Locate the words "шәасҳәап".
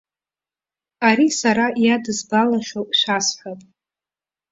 2.99-3.61